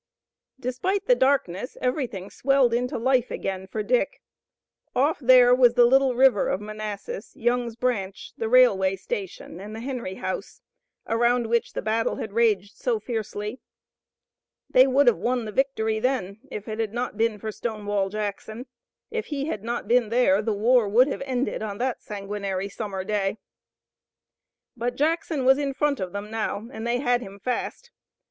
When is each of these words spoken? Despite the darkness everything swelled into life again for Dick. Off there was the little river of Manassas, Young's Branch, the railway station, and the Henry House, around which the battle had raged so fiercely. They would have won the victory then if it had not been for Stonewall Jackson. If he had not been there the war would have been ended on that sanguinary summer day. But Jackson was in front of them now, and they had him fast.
Despite 0.59 1.05
the 1.05 1.13
darkness 1.13 1.77
everything 1.79 2.31
swelled 2.31 2.73
into 2.73 2.97
life 2.97 3.29
again 3.29 3.67
for 3.67 3.83
Dick. 3.83 4.19
Off 4.95 5.19
there 5.19 5.53
was 5.53 5.75
the 5.75 5.85
little 5.85 6.15
river 6.15 6.47
of 6.49 6.59
Manassas, 6.59 7.35
Young's 7.35 7.75
Branch, 7.75 8.33
the 8.35 8.49
railway 8.49 8.95
station, 8.95 9.59
and 9.59 9.75
the 9.75 9.79
Henry 9.79 10.15
House, 10.15 10.59
around 11.07 11.45
which 11.45 11.73
the 11.73 11.83
battle 11.83 12.15
had 12.15 12.33
raged 12.33 12.77
so 12.77 12.99
fiercely. 12.99 13.61
They 14.71 14.87
would 14.87 15.05
have 15.05 15.19
won 15.19 15.45
the 15.45 15.51
victory 15.51 15.99
then 15.99 16.39
if 16.49 16.67
it 16.67 16.79
had 16.79 16.95
not 16.95 17.15
been 17.15 17.37
for 17.37 17.51
Stonewall 17.51 18.09
Jackson. 18.09 18.65
If 19.11 19.27
he 19.27 19.45
had 19.45 19.63
not 19.63 19.87
been 19.87 20.09
there 20.09 20.41
the 20.41 20.51
war 20.51 20.89
would 20.89 21.09
have 21.09 21.19
been 21.19 21.29
ended 21.29 21.61
on 21.61 21.77
that 21.77 22.01
sanguinary 22.01 22.69
summer 22.69 23.03
day. 23.03 23.37
But 24.75 24.95
Jackson 24.95 25.45
was 25.45 25.59
in 25.59 25.75
front 25.75 25.99
of 25.99 26.11
them 26.11 26.31
now, 26.31 26.67
and 26.73 26.87
they 26.87 26.97
had 26.97 27.21
him 27.21 27.39
fast. 27.39 27.91